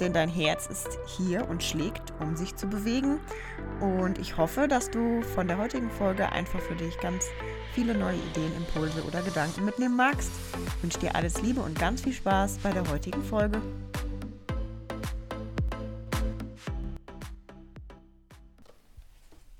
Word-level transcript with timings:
denn 0.00 0.12
dein 0.12 0.28
Herz 0.28 0.66
ist 0.66 0.98
hier 1.06 1.48
und 1.48 1.62
schlägt, 1.62 2.12
um 2.20 2.36
sich 2.36 2.56
zu 2.56 2.66
bewegen. 2.66 3.20
Und 3.80 4.18
ich 4.18 4.36
hoffe, 4.36 4.68
dass 4.68 4.90
du 4.90 5.22
von 5.22 5.48
der 5.48 5.58
heutigen 5.58 5.90
Folge 5.90 6.30
einfach 6.32 6.60
für 6.60 6.74
dich 6.74 6.98
ganz 7.00 7.26
viele 7.74 7.96
neue 7.96 8.16
Ideen, 8.16 8.54
Impulse 8.56 9.04
oder 9.04 9.22
Gedanken 9.22 9.64
mitnehmen 9.64 9.96
magst. 9.96 10.30
Ich 10.76 10.82
wünsche 10.82 10.98
dir 10.98 11.14
alles 11.14 11.42
Liebe 11.42 11.60
und 11.60 11.78
ganz 11.78 12.02
viel 12.02 12.12
Spaß 12.12 12.58
bei 12.58 12.72
der 12.72 12.88
heutigen 12.90 13.22
Folge. 13.22 13.60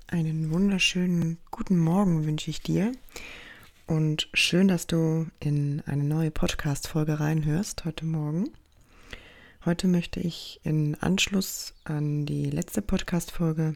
Einen 0.07 0.51
wunderschönen 0.51 1.37
guten 1.51 1.77
Morgen 1.77 2.25
wünsche 2.25 2.49
ich 2.49 2.61
dir. 2.61 2.91
Und 3.85 4.27
schön, 4.33 4.67
dass 4.67 4.87
du 4.87 5.27
in 5.39 5.81
eine 5.85 6.03
neue 6.03 6.31
Podcast-Folge 6.31 7.19
reinhörst 7.19 7.85
heute 7.85 8.05
Morgen. 8.05 8.49
Heute 9.65 9.89
möchte 9.89 10.21
ich 10.21 10.61
in 10.63 10.95
Anschluss 10.95 11.73
an 11.83 12.25
die 12.25 12.49
letzte 12.49 12.81
Podcast-Folge 12.81 13.75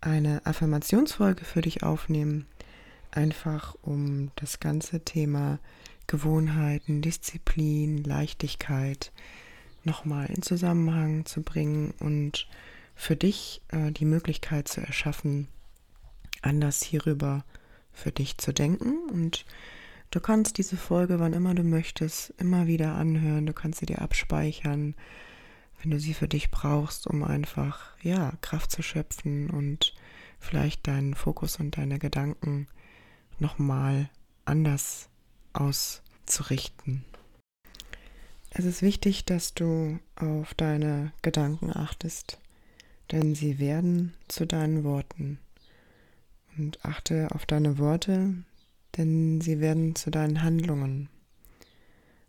eine 0.00 0.46
Affirmationsfolge 0.46 1.44
für 1.44 1.60
dich 1.60 1.82
aufnehmen. 1.82 2.46
Einfach 3.10 3.74
um 3.82 4.30
das 4.36 4.60
ganze 4.60 5.00
Thema 5.04 5.58
Gewohnheiten, 6.06 7.02
Disziplin, 7.02 8.04
Leichtigkeit 8.04 9.10
nochmal 9.82 10.26
in 10.26 10.42
Zusammenhang 10.42 11.24
zu 11.24 11.42
bringen 11.42 11.94
und 11.98 12.46
für 12.94 13.16
dich 13.16 13.60
äh, 13.72 13.90
die 13.90 14.04
Möglichkeit 14.04 14.68
zu 14.68 14.80
erschaffen, 14.80 15.48
anders 16.42 16.80
hierüber 16.84 17.44
für 17.92 18.12
dich 18.12 18.38
zu 18.38 18.52
denken 18.52 18.94
und 19.10 19.44
Du 20.10 20.20
kannst 20.20 20.56
diese 20.56 20.78
Folge, 20.78 21.20
wann 21.20 21.34
immer 21.34 21.54
du 21.54 21.62
möchtest, 21.62 22.30
immer 22.38 22.66
wieder 22.66 22.94
anhören. 22.94 23.44
Du 23.44 23.52
kannst 23.52 23.80
sie 23.80 23.86
dir 23.86 24.00
abspeichern, 24.00 24.94
wenn 25.82 25.90
du 25.90 26.00
sie 26.00 26.14
für 26.14 26.28
dich 26.28 26.50
brauchst, 26.50 27.06
um 27.06 27.22
einfach, 27.22 27.96
ja, 28.02 28.32
Kraft 28.40 28.70
zu 28.70 28.82
schöpfen 28.82 29.50
und 29.50 29.94
vielleicht 30.38 30.86
deinen 30.86 31.14
Fokus 31.14 31.60
und 31.60 31.76
deine 31.76 31.98
Gedanken 31.98 32.68
nochmal 33.38 34.08
anders 34.46 35.10
auszurichten. 35.52 37.04
Es 38.50 38.64
ist 38.64 38.80
wichtig, 38.80 39.26
dass 39.26 39.52
du 39.52 39.98
auf 40.16 40.54
deine 40.54 41.12
Gedanken 41.20 41.70
achtest, 41.76 42.38
denn 43.12 43.34
sie 43.34 43.58
werden 43.58 44.14
zu 44.26 44.46
deinen 44.46 44.84
Worten. 44.84 45.38
Und 46.56 46.82
achte 46.84 47.28
auf 47.32 47.44
deine 47.44 47.78
Worte, 47.78 48.34
denn 48.96 49.40
sie 49.40 49.60
werden 49.60 49.94
zu 49.94 50.10
deinen 50.10 50.42
Handlungen. 50.42 51.08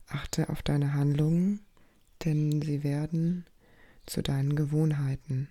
Achte 0.07 0.49
auf 0.49 0.61
deine 0.61 0.93
Handlungen, 0.93 1.61
denn 2.25 2.61
sie 2.61 2.83
werden 2.83 3.45
zu 4.05 4.21
deinen 4.21 4.55
Gewohnheiten. 4.55 5.47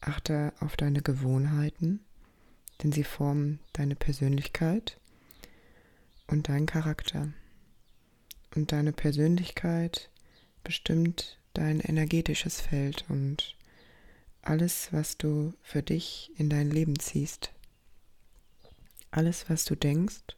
Achte 0.00 0.52
auf 0.60 0.76
deine 0.76 1.02
Gewohnheiten, 1.02 2.00
denn 2.82 2.90
sie 2.90 3.04
formen 3.04 3.60
deine 3.72 3.96
Persönlichkeit 3.96 4.98
und 6.26 6.48
deinen 6.48 6.66
Charakter. 6.66 7.32
Und 8.54 8.72
deine 8.72 8.92
Persönlichkeit 8.92 10.10
bestimmt 10.64 11.38
dein 11.54 11.80
energetisches 11.80 12.60
Feld 12.60 13.04
und 13.08 13.56
alles, 14.42 14.88
was 14.92 15.18
du 15.18 15.52
für 15.62 15.82
dich 15.82 16.32
in 16.36 16.48
dein 16.48 16.70
Leben 16.70 16.98
ziehst. 16.98 17.52
Alles, 19.10 19.48
was 19.48 19.64
du 19.64 19.74
denkst 19.74 20.36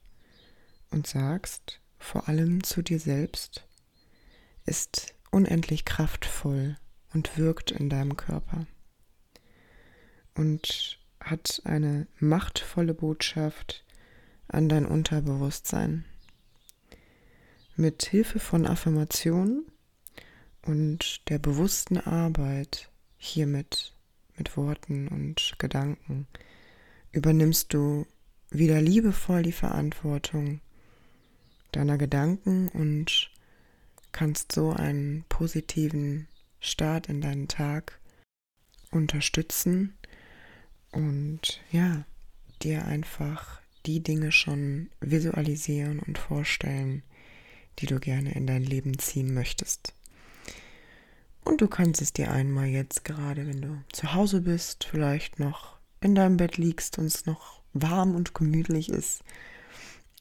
und 0.91 1.07
sagst, 1.07 1.81
vor 1.99 2.29
allem 2.29 2.65
zu 2.65 2.83
dir 2.83 2.99
selbst, 2.99 3.67
ist 4.65 5.15
unendlich 5.31 5.85
kraftvoll 5.85 6.77
und 7.13 7.37
wirkt 7.37 7.71
in 7.71 7.89
deinem 7.89 8.17
Körper 8.17 8.67
und 10.35 10.99
hat 11.21 11.63
eine 11.65 12.07
machtvolle 12.19 12.95
Botschaft 12.95 13.85
an 14.49 14.69
dein 14.69 14.87
Unterbewusstsein. 14.87 16.05
Mit 17.77 18.05
Hilfe 18.05 18.39
von 18.39 18.67
Affirmationen 18.67 19.67
und 20.63 21.29
der 21.29 21.39
bewussten 21.39 21.99
Arbeit 21.99 22.91
hiermit, 23.17 23.95
mit 24.37 24.57
Worten 24.57 25.09
und 25.09 25.55
Gedanken, 25.59 26.27
übernimmst 27.13 27.73
du 27.73 28.07
wieder 28.53 28.81
liebevoll 28.81 29.43
die 29.43 29.53
Verantwortung 29.53 30.61
deiner 31.73 31.99
Gedanken 31.99 32.69
und 32.69 33.31
kannst 34.13 34.53
so 34.53 34.71
einen 34.71 35.25
positiven 35.29 36.29
Start 36.61 37.09
in 37.09 37.21
deinen 37.21 37.49
Tag 37.49 37.99
unterstützen 38.91 39.95
und 40.93 41.61
ja, 41.71 42.05
dir 42.63 42.85
einfach 42.85 43.61
die 43.87 44.01
Dinge 44.01 44.31
schon 44.31 44.91
visualisieren 45.01 45.99
und 45.99 46.19
vorstellen, 46.19 47.03
die 47.79 47.87
du 47.87 47.99
gerne 47.99 48.35
in 48.35 48.47
dein 48.47 48.63
Leben 48.63 48.99
ziehen 48.99 49.33
möchtest. 49.35 49.95
Und 51.45 51.61
du 51.61 51.67
kannst 51.67 52.01
es 52.01 52.13
dir 52.13 52.31
einmal 52.31 52.67
jetzt 52.67 53.05
gerade, 53.05 53.47
wenn 53.49 53.63
du 53.63 53.83
zu 53.93 54.13
Hause 54.13 54.43
bist, 54.43 54.85
vielleicht 54.85 55.41
noch 55.41 55.79
in 56.01 56.15
deinem 56.15 56.37
Bett 56.37 56.59
liegst 56.59 56.99
und 56.99 57.07
es 57.07 57.27
noch 57.27 57.62
warm 57.73 58.15
und 58.15 58.35
gemütlich 58.35 58.89
ist, 58.89 59.23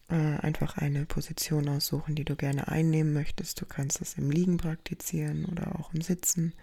äh, 0.09 0.15
einfach 0.15 0.77
eine 0.77 1.05
Position 1.05 1.69
aussuchen, 1.69 2.15
die 2.15 2.25
du 2.25 2.35
gerne 2.35 2.67
einnehmen 2.67 3.13
möchtest. 3.13 3.61
Du 3.61 3.65
kannst 3.65 4.01
es 4.01 4.17
im 4.17 4.29
Liegen 4.29 4.57
praktizieren 4.57 5.45
oder 5.45 5.79
auch 5.79 5.93
im 5.93 6.01
Sitzen. 6.01 6.53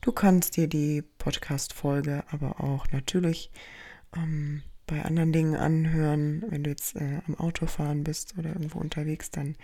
Du 0.00 0.12
kannst 0.12 0.56
dir 0.56 0.68
die 0.68 1.02
Podcast-Folge 1.18 2.22
aber 2.30 2.62
auch 2.62 2.86
natürlich 2.92 3.50
ähm, 4.16 4.62
bei 4.86 5.04
anderen 5.04 5.32
Dingen 5.32 5.56
anhören. 5.56 6.44
Wenn 6.48 6.62
du 6.62 6.70
jetzt 6.70 6.94
äh, 6.94 7.20
am 7.26 7.34
Autofahren 7.34 8.04
bist 8.04 8.34
oder 8.38 8.50
irgendwo 8.50 8.78
unterwegs, 8.78 9.30
dann 9.30 9.56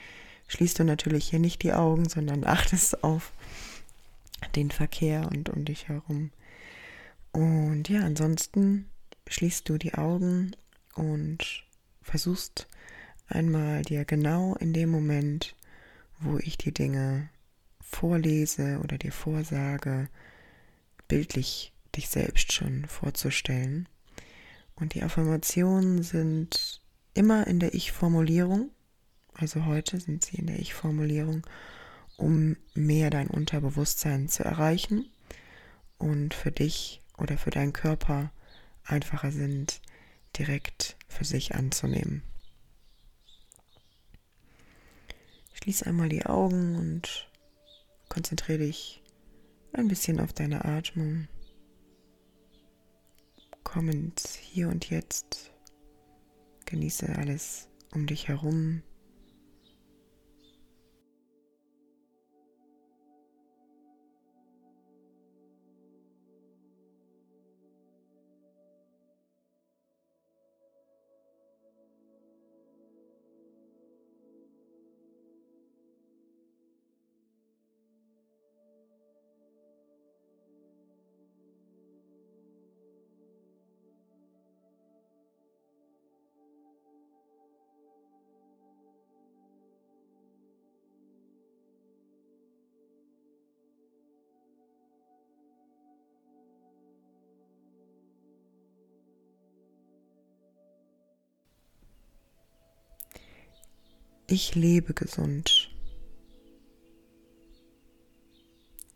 schließt 0.49 0.81
du 0.81 0.85
natürlich 0.85 1.29
hier 1.31 1.39
nicht 1.39 1.63
die 1.63 1.73
Augen, 1.73 2.09
sondern 2.09 2.45
achtest 2.47 3.05
auf 3.05 3.33
den 4.57 4.71
Verkehr 4.71 5.29
und 5.31 5.49
um 5.51 5.65
dich 5.65 5.89
herum. 5.89 6.31
Und 7.33 7.89
ja, 7.89 8.01
ansonsten 8.01 8.87
schließt 9.29 9.69
du 9.69 9.79
die 9.79 9.95
Augen 9.95 10.55
und 10.95 11.65
versuchst 12.03 12.69
einmal 13.29 13.83
dir 13.83 14.05
genau 14.05 14.55
in 14.57 14.73
dem 14.73 14.91
Moment, 14.91 15.55
wo 16.21 16.39
ich 16.39 16.59
die 16.59 16.73
Dinge 16.73 17.29
vorlese 17.81 18.81
oder 18.83 18.99
dir 18.99 19.13
vorsage, 19.13 20.09
bildlich 21.09 21.73
dich 21.95 22.09
selbst 22.09 22.53
schon 22.53 22.87
vorzustellen. 22.87 23.89
Und 24.75 24.95
die 24.95 25.03
Affirmationen 25.03 26.03
sind 26.03 26.81
immer 27.15 27.47
in 27.47 27.61
der 27.61 27.75
Ich-Formulierung, 27.75 28.71
also 29.35 29.65
heute 29.67 30.01
sind 30.01 30.25
sie 30.25 30.37
in 30.37 30.47
der 30.47 30.59
Ich-Formulierung, 30.59 31.47
um 32.17 32.57
mehr 32.75 33.11
dein 33.11 33.29
Unterbewusstsein 33.29 34.29
zu 34.29 34.45
erreichen 34.45 35.09
und 35.99 36.35
für 36.35 36.53
dich 36.53 37.03
oder 37.19 37.39
für 37.39 37.51
deinen 37.51 37.73
Körper 37.73 38.33
einfacher 38.85 39.33
sind, 39.33 39.81
direkt 40.39 40.97
für 41.09 41.25
sich 41.25 41.55
anzunehmen. 41.55 42.23
Schließ 45.55 45.85
einmal 45.85 46.09
die 46.09 46.27
Augen 46.27 46.77
und 46.77 47.31
konzentriere 48.09 48.59
dich 48.59 49.03
ein 49.73 49.89
bisschen 49.89 50.21
auf 50.21 50.33
deine 50.33 50.65
Atmung. 50.65 51.29
Komm 53.63 53.89
ins 53.89 54.35
Hier 54.35 54.69
und 54.69 54.91
Jetzt. 54.91 55.53
Genieße 56.67 57.09
alles 57.17 57.69
um 57.93 58.07
dich 58.07 58.29
herum. 58.29 58.83
Ich 104.37 104.57
lebe 104.57 104.95
gesund. 104.95 105.71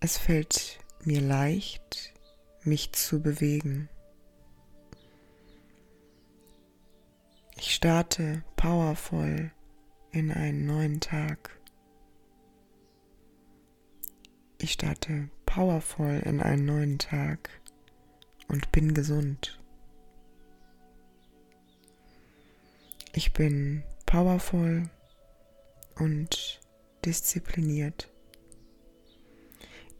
Es 0.01 0.19
fällt 0.19 0.81
mir 1.05 1.21
leicht, 1.21 2.13
mich 2.65 2.91
zu 2.91 3.23
bewegen. 3.23 3.89
Ich 7.57 7.73
starte 7.73 8.43
powervoll 8.57 9.53
in 10.11 10.33
einen 10.33 10.67
neuen 10.67 10.99
Tag. 10.99 11.57
Ich 14.59 14.73
starte 14.73 15.31
powervoll 15.47 16.21
in 16.25 16.43
einen 16.43 16.65
neuen 16.65 16.99
Tag 16.99 17.49
und 18.49 18.73
bin 18.73 18.93
gesund. 18.93 19.61
Ich 23.13 23.33
bin 23.33 23.85
powervoll 24.05 24.91
und 25.99 26.61
diszipliniert. 27.05 28.09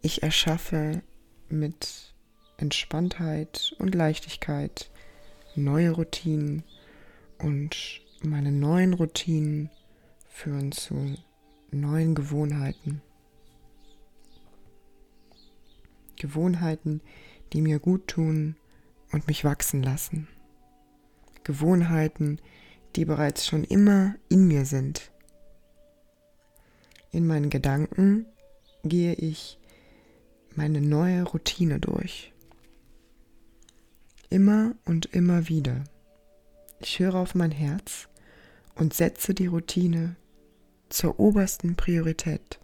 Ich 0.01 0.23
erschaffe 0.23 1.03
mit 1.49 2.15
Entspanntheit 2.57 3.75
und 3.79 3.95
Leichtigkeit 3.95 4.91
neue 5.55 5.91
Routinen 5.91 6.63
und 7.39 8.01
meine 8.23 8.53
neuen 8.53 8.95
Routinen 8.95 9.71
führen 10.29 10.73
zu 10.73 11.17
neuen 11.71 12.15
Gewohnheiten. 12.15 13.03
Gewohnheiten, 16.17 17.01
die 17.53 17.61
mir 17.61 17.79
gut 17.79 18.09
tun 18.09 18.57
und 19.13 19.27
mich 19.27 19.45
wachsen 19.45 19.83
lassen. 19.83 20.29
Gewohnheiten, 21.45 22.41
die 22.97 23.05
bereits 23.05 23.47
schon 23.47 23.65
immer 23.65 24.17
in 24.29 24.47
mir 24.49 24.65
sind. 24.65 25.11
In 27.11 27.27
meinen 27.27 27.49
Gedanken 27.49 28.27
gehe 28.85 29.15
ich 29.15 29.59
meine 30.55 30.81
neue 30.81 31.23
Routine 31.23 31.81
durch. 31.81 32.33
Immer 34.29 34.75
und 34.85 35.07
immer 35.07 35.49
wieder. 35.49 35.85
Ich 36.81 36.99
höre 36.99 37.15
auf 37.15 37.35
mein 37.35 37.51
Herz 37.51 38.09
und 38.75 38.93
setze 38.93 39.35
die 39.35 39.47
Routine 39.47 40.17
zur 40.91 41.19
obersten 41.19 41.77
Priorität. 41.77 42.61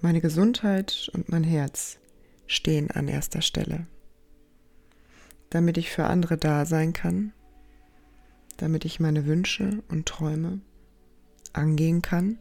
Meine 0.00 0.22
Gesundheit 0.22 1.10
und 1.12 1.28
mein 1.28 1.44
Herz 1.44 1.98
stehen 2.46 2.90
an 2.90 3.08
erster 3.08 3.42
Stelle. 3.42 3.86
Damit 5.50 5.76
ich 5.76 5.90
für 5.90 6.04
andere 6.04 6.38
da 6.38 6.64
sein 6.64 6.92
kann, 6.92 7.32
damit 8.56 8.84
ich 8.84 9.00
meine 9.00 9.26
Wünsche 9.26 9.82
und 9.88 10.06
Träume 10.06 10.60
angehen 11.52 12.02
kann, 12.02 12.38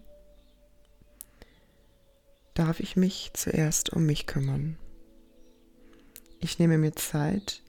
darf 2.53 2.79
ich 2.79 2.95
mich 2.95 3.31
zuerst 3.33 3.91
um 3.91 4.05
mich 4.05 4.27
kümmern. 4.27 4.77
Ich 6.39 6.59
nehme 6.59 6.77
mir 6.77 6.95
Zeit 6.95 7.61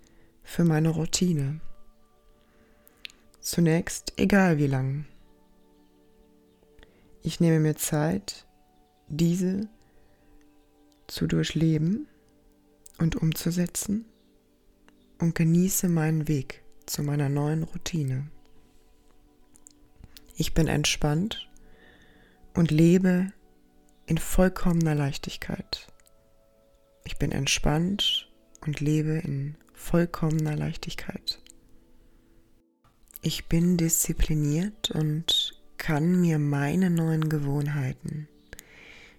für 0.43 0.65
meine 0.65 0.91
Routine. 0.91 1.61
Zunächst 3.41 4.13
egal 4.17 4.59
wie 4.59 4.67
lang. 4.67 5.07
Ich 7.23 7.41
nehme 7.41 7.61
mir 7.61 7.77
Zeit, 7.77 8.47
diese 9.09 9.69
zu 11.07 11.27
durchleben 11.27 12.07
und 12.99 13.17
umzusetzen 13.17 14.05
und 15.19 15.35
genieße 15.35 15.89
meinen 15.89 16.29
Weg 16.29 16.63
zu 16.87 17.03
meiner 17.03 17.29
neuen 17.29 17.63
Routine. 17.65 18.31
Ich 20.41 20.55
bin 20.55 20.69
entspannt 20.69 21.51
und 22.55 22.71
lebe 22.71 23.31
in 24.07 24.17
vollkommener 24.17 24.95
Leichtigkeit. 24.95 25.87
Ich 27.05 27.19
bin 27.19 27.31
entspannt 27.31 28.27
und 28.65 28.81
lebe 28.81 29.19
in 29.19 29.57
vollkommener 29.75 30.57
Leichtigkeit. 30.57 31.43
Ich 33.21 33.49
bin 33.49 33.77
diszipliniert 33.77 34.91
und 34.91 35.61
kann 35.77 36.23
mir 36.23 36.39
meine 36.39 36.89
neuen 36.89 37.29
Gewohnheiten 37.29 38.27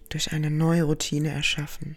durch 0.08 0.32
eine 0.32 0.50
neue 0.50 0.82
Routine 0.82 1.28
erschaffen. 1.28 1.96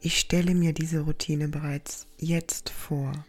Ich 0.00 0.18
stelle 0.18 0.54
mir 0.54 0.72
diese 0.72 1.00
Routine 1.00 1.48
bereits 1.48 2.06
jetzt 2.16 2.70
vor. 2.70 3.26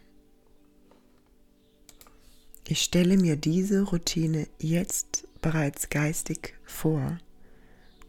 Ich 2.66 2.82
stelle 2.82 3.18
mir 3.18 3.36
diese 3.36 3.82
Routine 3.82 4.48
jetzt 4.58 5.28
bereits 5.42 5.90
geistig 5.90 6.54
vor 6.64 7.18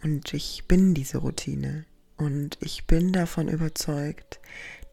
und 0.02 0.34
ich 0.34 0.64
bin 0.68 0.94
diese 0.94 1.18
Routine 1.18 1.86
und 2.16 2.58
ich 2.62 2.86
bin 2.86 3.12
davon 3.12 3.50
überzeugt, 3.50 4.40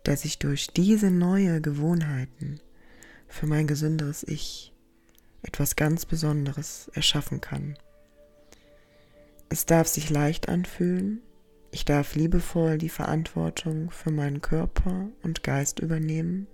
dass 0.03 0.25
ich 0.25 0.41
durch 0.41 0.69
diese 0.69 1.13
neue 1.13 1.61
Gewohnheiten 1.61 2.61
für 3.29 3.47
mein 3.47 3.69
gesünderes 3.69 4.25
Ich 4.25 4.73
etwas 5.43 5.77
ganz 5.77 6.07
Besonderes 6.07 6.91
erschaffen 6.95 7.41
kann. 7.41 7.77
Es 9.49 9.67
darf 9.67 9.87
sich 9.87 10.11
leicht 10.11 10.49
anfühlen, 10.49 11.21
ich 11.71 11.85
darf 11.85 12.17
liebevoll 12.17 12.79
die 12.79 12.89
Verantwortung 12.89 13.91
für 13.91 14.11
meinen 14.11 14.43
Körper 14.43 15.09
und 15.23 15.43
Geist 15.43 15.79
übernehmen. 15.79 16.47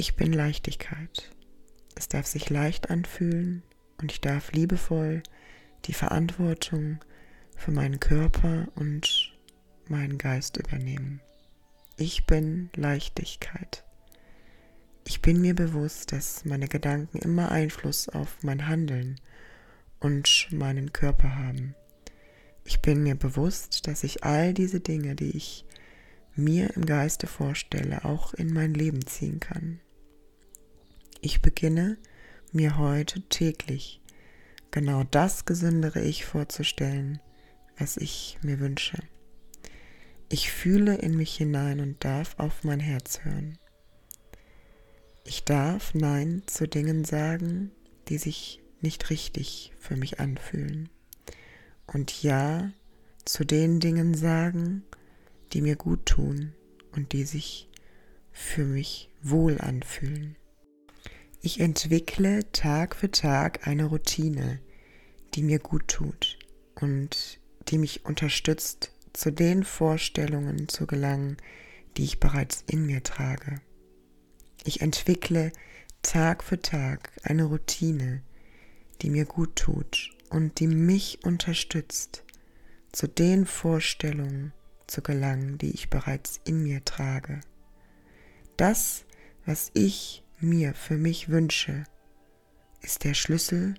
Ich 0.00 0.14
bin 0.14 0.32
Leichtigkeit. 0.32 1.28
Es 1.96 2.06
darf 2.06 2.24
sich 2.24 2.50
leicht 2.50 2.88
anfühlen 2.88 3.64
und 4.00 4.12
ich 4.12 4.20
darf 4.20 4.52
liebevoll 4.52 5.24
die 5.86 5.92
Verantwortung 5.92 7.00
für 7.56 7.72
meinen 7.72 7.98
Körper 7.98 8.68
und 8.76 9.34
meinen 9.88 10.16
Geist 10.16 10.56
übernehmen. 10.56 11.20
Ich 11.96 12.26
bin 12.26 12.70
Leichtigkeit. 12.76 13.82
Ich 15.04 15.20
bin 15.20 15.40
mir 15.40 15.56
bewusst, 15.56 16.12
dass 16.12 16.44
meine 16.44 16.68
Gedanken 16.68 17.18
immer 17.18 17.50
Einfluss 17.50 18.08
auf 18.08 18.36
mein 18.44 18.68
Handeln 18.68 19.20
und 19.98 20.46
meinen 20.52 20.92
Körper 20.92 21.34
haben. 21.34 21.74
Ich 22.62 22.80
bin 22.82 23.02
mir 23.02 23.16
bewusst, 23.16 23.88
dass 23.88 24.04
ich 24.04 24.22
all 24.22 24.54
diese 24.54 24.78
Dinge, 24.78 25.16
die 25.16 25.36
ich 25.36 25.64
mir 26.36 26.76
im 26.76 26.86
Geiste 26.86 27.26
vorstelle, 27.26 28.04
auch 28.04 28.32
in 28.32 28.52
mein 28.52 28.74
Leben 28.74 29.04
ziehen 29.04 29.40
kann. 29.40 29.80
Ich 31.20 31.42
beginne 31.42 31.98
mir 32.52 32.78
heute 32.78 33.20
täglich 33.22 34.00
genau 34.70 35.02
das 35.02 35.44
gesündere 35.44 36.00
Ich 36.00 36.24
vorzustellen, 36.24 37.18
was 37.76 37.96
ich 37.96 38.38
mir 38.42 38.60
wünsche. 38.60 38.98
Ich 40.28 40.52
fühle 40.52 40.94
in 40.94 41.16
mich 41.16 41.34
hinein 41.36 41.80
und 41.80 42.04
darf 42.04 42.38
auf 42.38 42.62
mein 42.62 42.78
Herz 42.78 43.24
hören. 43.24 43.58
Ich 45.24 45.44
darf 45.44 45.92
Nein 45.92 46.44
zu 46.46 46.68
Dingen 46.68 47.04
sagen, 47.04 47.72
die 48.08 48.18
sich 48.18 48.62
nicht 48.80 49.10
richtig 49.10 49.72
für 49.76 49.96
mich 49.96 50.20
anfühlen. 50.20 50.88
Und 51.86 52.22
Ja 52.22 52.70
zu 53.24 53.44
den 53.44 53.80
Dingen 53.80 54.14
sagen, 54.14 54.84
die 55.52 55.62
mir 55.62 55.74
gut 55.74 56.06
tun 56.06 56.52
und 56.92 57.12
die 57.12 57.24
sich 57.24 57.68
für 58.30 58.64
mich 58.64 59.10
wohl 59.20 59.60
anfühlen. 59.60 60.36
Ich 61.40 61.60
entwickle 61.60 62.50
Tag 62.50 62.96
für 62.96 63.12
Tag 63.12 63.68
eine 63.68 63.84
Routine, 63.84 64.58
die 65.34 65.44
mir 65.44 65.60
gut 65.60 65.86
tut 65.86 66.36
und 66.74 67.38
die 67.68 67.78
mich 67.78 68.04
unterstützt, 68.04 68.90
zu 69.12 69.30
den 69.30 69.62
Vorstellungen 69.62 70.68
zu 70.68 70.88
gelangen, 70.88 71.36
die 71.96 72.02
ich 72.02 72.18
bereits 72.18 72.64
in 72.66 72.86
mir 72.86 73.04
trage. 73.04 73.60
Ich 74.64 74.80
entwickle 74.80 75.52
Tag 76.02 76.42
für 76.42 76.60
Tag 76.60 77.12
eine 77.22 77.44
Routine, 77.44 78.22
die 79.00 79.10
mir 79.10 79.24
gut 79.24 79.54
tut 79.54 80.10
und 80.30 80.58
die 80.58 80.66
mich 80.66 81.20
unterstützt, 81.24 82.24
zu 82.90 83.06
den 83.06 83.46
Vorstellungen 83.46 84.52
zu 84.88 85.02
gelangen, 85.02 85.56
die 85.58 85.70
ich 85.70 85.88
bereits 85.88 86.40
in 86.44 86.64
mir 86.64 86.84
trage. 86.84 87.40
Das, 88.56 89.04
was 89.46 89.70
ich 89.74 90.24
mir 90.40 90.74
für 90.74 90.96
mich 90.96 91.28
wünsche, 91.28 91.84
ist 92.80 93.04
der 93.04 93.14
Schlüssel, 93.14 93.74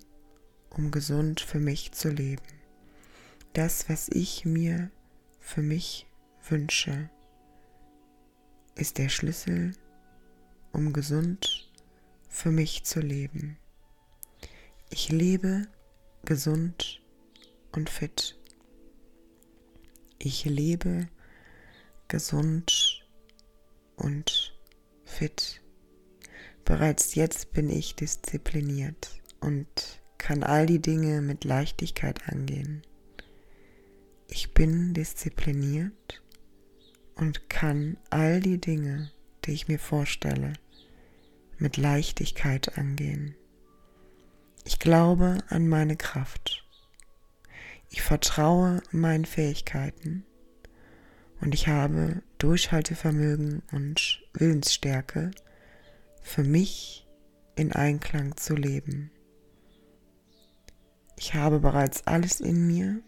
um 0.70 0.92
gesund 0.92 1.40
für 1.40 1.60
mich 1.60 1.94
zu 1.94 2.10
leben. 2.10 2.42
Das, 3.54 3.90
was 3.90 4.10
ich 4.10 4.46
mir 4.46 4.92
für 5.40 5.62
mich 5.62 6.06
wünsche, 6.48 7.10
ist 8.76 8.98
der 8.98 9.10
Schlüssel, 9.10 9.74
um 10.72 10.94
gesund 10.94 11.72
für 12.28 12.52
mich 12.52 12.84
zu 12.84 13.00
leben. 13.00 13.58
Ich 14.90 15.10
lebe 15.10 15.68
gesund 16.26 17.02
und 17.72 17.90
fit. 17.90 18.38
Ich 20.18 20.44
lebe 20.46 21.08
gesund 22.08 23.06
und 23.96 24.58
fit. 25.06 25.62
Bereits 26.66 27.16
jetzt 27.16 27.54
bin 27.54 27.70
ich 27.70 27.96
diszipliniert 27.96 29.22
und 29.40 30.02
kann 30.18 30.44
all 30.44 30.66
die 30.66 30.82
Dinge 30.82 31.22
mit 31.22 31.44
Leichtigkeit 31.44 32.28
angehen. 32.30 32.82
Ich 34.28 34.54
bin 34.54 34.94
diszipliniert 34.94 36.22
und 37.16 37.50
kann 37.50 37.98
all 38.10 38.40
die 38.40 38.60
Dinge, 38.60 39.12
die 39.46 39.52
ich 39.52 39.68
mir 39.68 39.80
vorstelle, 39.80 40.54
mit 41.58 41.78
Leichtigkeit 41.78 42.78
angehen. 42.78 43.36
Ich 44.66 44.80
glaube 44.80 45.40
an 45.50 45.68
meine 45.68 45.98
Kraft. 45.98 46.64
Ich 47.90 48.02
vertraue 48.02 48.82
meinen 48.92 49.26
Fähigkeiten 49.26 50.26
und 51.42 51.54
ich 51.54 51.68
habe 51.68 52.22
Durchhaltevermögen 52.38 53.64
und 53.72 54.22
Willensstärke, 54.34 55.32
für 56.22 56.44
mich 56.44 57.08
in 57.56 57.72
Einklang 57.74 58.38
zu 58.38 58.56
leben. 58.56 59.12
Ich 61.18 61.34
habe 61.34 61.60
bereits 61.60 62.08
alles 62.08 62.40
in 62.40 62.66
mir, 62.66 63.02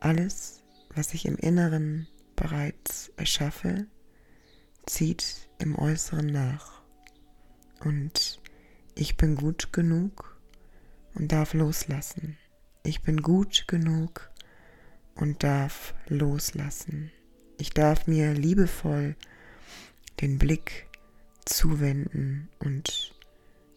alles, 0.00 0.62
was 0.94 1.14
ich 1.14 1.26
im 1.26 1.36
Inneren 1.36 2.08
bereits 2.34 3.12
erschaffe, 3.16 3.86
zieht 4.86 5.48
im 5.58 5.78
Äußeren 5.78 6.26
nach. 6.26 6.82
Und 7.84 8.40
ich 8.94 9.16
bin 9.16 9.36
gut 9.36 9.72
genug 9.72 10.40
und 11.14 11.32
darf 11.32 11.54
loslassen. 11.54 12.36
Ich 12.82 13.02
bin 13.02 13.22
gut 13.22 13.66
genug 13.68 14.30
und 15.14 15.42
darf 15.42 15.94
loslassen. 16.08 17.10
Ich 17.58 17.70
darf 17.70 18.06
mir 18.06 18.32
liebevoll 18.32 19.16
den 20.20 20.38
Blick 20.38 20.86
zuwenden 21.44 22.48
und 22.58 23.14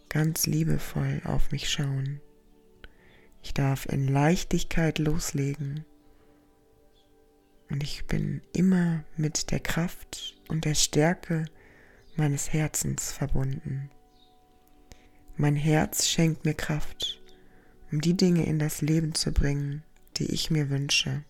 ganz 0.10 0.48
liebevoll 0.48 1.22
auf 1.24 1.52
mich 1.52 1.70
schauen. 1.70 2.20
Ich 3.42 3.54
darf 3.54 3.86
in 3.86 4.08
Leichtigkeit 4.08 5.00
loslegen 5.00 5.86
und 7.70 7.84
ich 7.84 8.06
bin 8.06 8.42
immer 8.54 9.04
mit 9.16 9.52
der 9.52 9.60
Kraft 9.60 10.36
und 10.48 10.66
der 10.66 10.76
Stärke 10.76 11.46
meines 12.16 12.52
Herzens 12.52 13.12
verbunden. 13.12 13.90
Mein 15.38 15.56
Herz 15.56 16.08
schenkt 16.08 16.44
mir 16.44 16.56
Kraft, 16.56 17.22
um 17.92 18.02
die 18.02 18.18
Dinge 18.18 18.46
in 18.46 18.60
das 18.60 18.82
Leben 18.82 19.14
zu 19.16 19.32
bringen, 19.32 19.84
die 20.18 20.26
ich 20.26 20.52
mir 20.52 20.70
wünsche. 20.70 21.24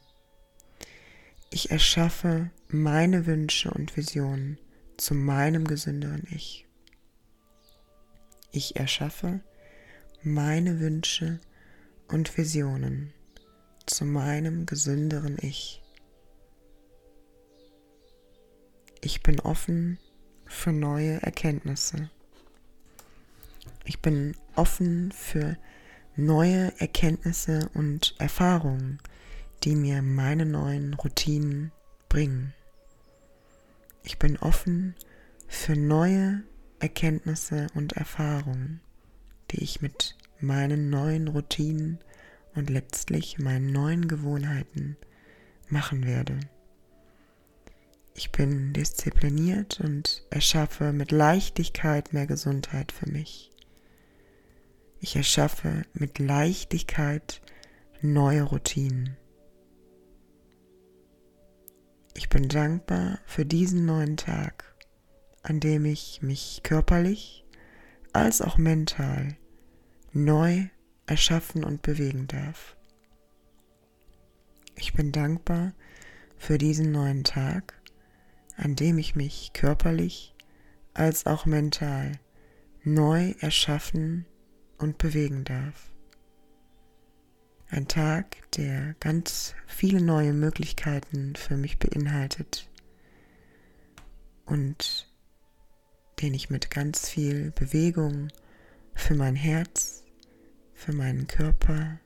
Ich 1.51 1.70
erschaffe 1.70 2.50
meine 2.70 3.25
Wünsche 3.25 3.72
und 3.72 3.98
Visionen 3.98 4.58
zu 5.00 5.15
meinem 5.15 5.65
gesünderen 5.65 6.27
Ich. 6.32 6.68
Ich 8.51 8.75
erschaffe 8.75 9.41
meine 10.22 10.79
Wünsche 10.79 11.39
und 12.08 12.38
Visionen 12.38 13.13
zu 13.86 14.06
meinem 14.06 14.65
gesünderen 14.65 15.38
Ich. 15.41 15.82
Ich 19.01 19.24
bin 19.24 19.39
offen 19.39 19.98
für 20.46 20.74
neue 20.74 21.22
Erkenntnisse. 21.22 22.10
Ich 23.86 24.01
bin 24.01 24.36
offen 24.56 25.12
für 25.13 25.58
neue 26.18 26.74
Erkenntnisse 26.79 27.70
und 27.74 28.15
Erfahrungen, 28.20 29.00
die 29.63 29.75
mir 29.75 30.01
meine 30.01 30.46
neuen 30.46 30.94
Routinen 30.96 31.72
bringen. 32.10 32.53
Ich 34.03 34.18
bin 34.20 34.38
offen 34.38 34.96
für 35.48 35.75
neue 35.75 36.44
Erkenntnisse 36.79 37.68
und 37.74 37.94
Erfahrungen, 37.94 38.82
die 39.51 39.63
ich 39.63 39.82
mit 39.82 40.15
meinen 40.39 40.89
neuen 40.89 41.27
Routinen 41.27 42.00
und 42.56 42.70
letztlich 42.70 43.39
meinen 43.39 43.72
neuen 43.72 44.08
Gewohnheiten 44.08 44.98
machen 45.68 46.06
werde. 46.06 46.39
Ich 48.15 48.32
bin 48.32 48.74
diszipliniert 48.74 49.79
und 49.79 50.24
erschaffe 50.29 50.91
mit 50.91 51.12
Leichtigkeit 51.12 52.12
mehr 52.12 52.27
Gesundheit 52.27 52.91
für 52.91 53.10
mich. 53.10 53.51
Ich 55.00 55.15
erschaffe 55.15 55.84
mit 55.94 56.20
Leichtigkeit 56.20 57.41
neue 58.01 58.44
Routinen. 58.44 59.15
Ich 62.20 62.28
bin 62.28 62.50
dankbar 62.50 63.20
für 63.26 63.46
diesen 63.46 63.86
neuen 63.86 64.18
Tag, 64.18 64.76
an 65.42 65.62
dem 65.62 65.86
ich 65.86 66.22
mich 66.22 66.60
körperlich 66.64 67.46
als 68.12 68.42
auch 68.42 68.58
mental 68.58 69.38
neu 70.12 70.68
erschaffen 71.06 71.64
und 71.64 71.82
bewegen 71.82 72.28
darf. 72.28 72.76
Ich 74.76 74.92
bin 74.92 75.14
dankbar 75.14 75.72
für 76.36 76.58
diesen 76.58 76.92
neuen 76.92 77.24
Tag, 77.24 77.82
an 78.58 78.76
dem 78.76 78.98
ich 78.98 79.16
mich 79.16 79.52
körperlich 79.54 80.36
als 80.94 81.26
auch 81.26 81.46
mental 81.46 82.20
neu 82.84 83.34
erschaffen 83.40 84.26
und 84.78 84.98
bewegen 84.98 85.46
darf. 85.46 85.90
Ein 87.72 87.88
Tag, 87.88 88.36
der 88.58 88.96
ganz 89.00 89.54
viele 89.68 90.02
neue 90.02 90.34
Möglichkeiten 90.34 91.36
für 91.36 91.56
mich 91.56 91.78
beinhaltet 91.78 92.68
und 94.46 95.08
den 96.20 96.34
ich 96.34 96.50
mit 96.50 96.72
ganz 96.72 97.08
viel 97.08 97.52
Bewegung 97.52 98.30
für 98.96 99.14
mein 99.14 99.36
Herz, 99.36 100.04
für 100.74 100.94
meinen 100.94 101.28
Körper, 101.28 102.00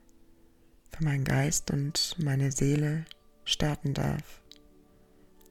für 0.92 1.04
meinen 1.06 1.24
Geist 1.24 1.72
und 1.72 2.18
meine 2.22 2.52
Seele 2.52 3.06
starten 3.46 3.94
darf. 3.94 4.42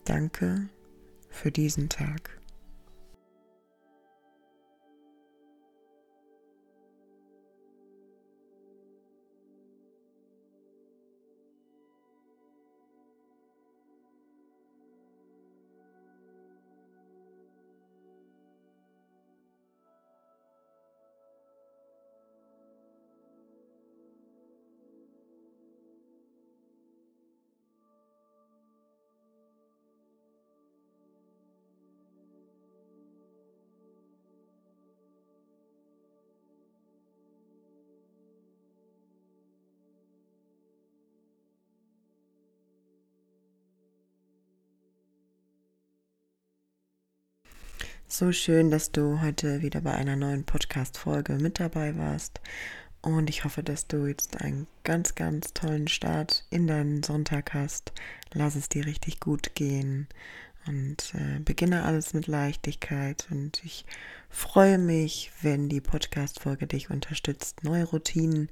Danke 0.04 0.69
für 1.31 1.50
diesen 1.50 1.88
Tag. 1.88 2.41
So 48.14 48.31
schön, 48.31 48.71
dass 48.71 48.92
du 48.92 49.23
heute 49.23 49.62
wieder 49.62 49.81
bei 49.81 49.92
einer 49.95 50.16
neuen 50.16 50.45
Podcast-Folge 50.45 51.33
mit 51.37 51.61
dabei 51.61 51.97
warst. 51.97 52.42
Und 53.00 53.31
ich 53.31 53.45
hoffe, 53.45 53.62
dass 53.62 53.87
du 53.87 54.04
jetzt 54.04 54.42
einen 54.42 54.66
ganz, 54.85 55.14
ganz 55.14 55.54
tollen 55.54 55.88
Start 55.88 56.45
in 56.50 56.66
deinen 56.66 57.02
Sonntag 57.02 57.54
hast. 57.54 57.95
Lass 58.35 58.54
es 58.54 58.69
dir 58.69 58.85
richtig 58.85 59.19
gut 59.19 59.54
gehen 59.54 60.09
und 60.66 61.14
äh, 61.14 61.38
beginne 61.38 61.85
alles 61.85 62.12
mit 62.12 62.26
Leichtigkeit. 62.26 63.26
Und 63.31 63.64
ich 63.64 63.87
freue 64.28 64.76
mich, 64.76 65.33
wenn 65.40 65.71
die 65.71 65.81
Podcast-Folge 65.81 66.66
dich 66.66 66.90
unterstützt, 66.90 67.64
neue 67.64 67.85
Routinen 67.85 68.50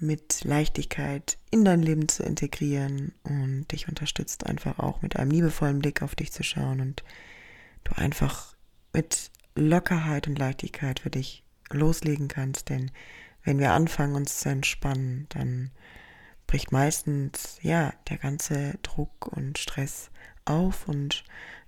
mit 0.00 0.44
Leichtigkeit 0.44 1.38
in 1.50 1.64
dein 1.64 1.80
Leben 1.80 2.08
zu 2.10 2.24
integrieren 2.24 3.14
und 3.22 3.72
dich 3.72 3.88
unterstützt 3.88 4.44
einfach 4.44 4.78
auch 4.78 5.00
mit 5.00 5.16
einem 5.16 5.30
liebevollen 5.30 5.78
Blick 5.78 6.02
auf 6.02 6.14
dich 6.14 6.30
zu 6.30 6.42
schauen 6.42 6.82
und 6.82 7.04
du 7.84 7.96
einfach 7.96 8.55
mit 8.96 9.30
Lockerheit 9.54 10.26
und 10.26 10.38
Leichtigkeit 10.38 11.00
für 11.00 11.10
dich 11.10 11.44
loslegen 11.70 12.28
kannst. 12.28 12.70
Denn 12.70 12.90
wenn 13.44 13.58
wir 13.58 13.72
anfangen, 13.72 14.16
uns 14.16 14.40
zu 14.40 14.48
entspannen, 14.48 15.26
dann 15.28 15.70
bricht 16.46 16.72
meistens 16.72 17.58
ja 17.60 17.92
der 18.08 18.16
ganze 18.16 18.78
Druck 18.82 19.28
und 19.28 19.58
Stress 19.58 20.10
auf 20.46 20.88
und 20.88 21.24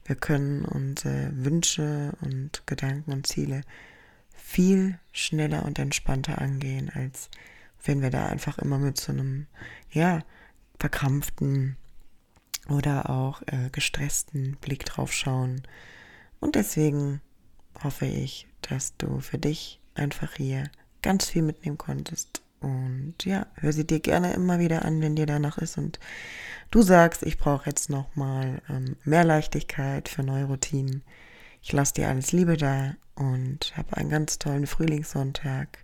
wir 0.07 0.17
können 0.17 0.65
unsere 0.65 1.31
Wünsche 1.35 2.17
und 2.23 2.63
Gedanken 2.67 3.13
und 3.13 3.27
Ziele 3.27 3.61
viel 4.33 4.99
schneller 5.13 5.67
und 5.67 5.79
entspannter 5.79 6.41
angehen, 6.41 6.91
als 6.95 7.29
wenn 7.85 8.01
wir 8.01 8.09
da 8.09 8.27
einfach 8.27 8.57
immer 8.59 8.79
mit 8.79 8.99
so 8.99 9.13
einem, 9.13 9.47
ja, 9.91 10.23
verkrampften 10.79 11.77
oder 12.69 13.11
auch 13.11 13.43
äh, 13.43 13.69
gestressten 13.71 14.57
Blick 14.63 14.87
drauf 14.87 15.13
schauen. 15.13 15.63
Und 16.41 16.55
deswegen 16.55 17.21
hoffe 17.83 18.07
ich, 18.07 18.47
dass 18.63 18.97
du 18.97 19.21
für 19.21 19.39
dich 19.39 19.81
einfach 19.95 20.35
hier 20.35 20.65
ganz 21.03 21.27
viel 21.27 21.43
mitnehmen 21.43 21.79
konntest. 21.79 22.43
Und 22.61 23.15
ja, 23.25 23.47
hör 23.55 23.73
sie 23.73 23.87
dir 23.87 24.01
gerne 24.01 24.33
immer 24.33 24.59
wieder 24.59 24.85
an, 24.85 25.01
wenn 25.01 25.15
dir 25.17 25.27
danach 25.27 25.59
ist 25.59 25.79
und 25.79 26.01
du 26.71 26.83
sagst, 26.83 27.23
ich 27.23 27.39
brauche 27.39 27.71
jetzt 27.71 27.89
nochmal 27.89 28.61
ähm, 28.69 28.97
mehr 29.05 29.25
Leichtigkeit 29.25 30.09
für 30.09 30.25
neue 30.25 30.45
Routinen. 30.45 31.03
Ich 31.63 31.73
lasse 31.73 31.95
dir 31.95 32.09
alles 32.09 32.33
Liebe 32.33 32.57
da 32.57 32.95
und 33.15 33.77
habe 33.77 33.97
einen 33.97 34.11
ganz 34.11 34.39
tollen 34.39 34.67
Frühlingssonntag 34.67 35.79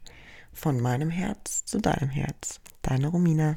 von 0.52 0.80
meinem 0.80 1.10
Herz 1.10 1.64
zu 1.64 1.78
deinem 1.78 2.10
Herz. 2.10 2.60
Deine 2.82 3.08
Romina. 3.08 3.56